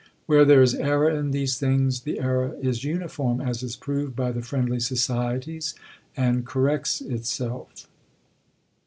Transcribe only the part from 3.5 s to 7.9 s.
is proved by the Friendly Societies; and corrects itself....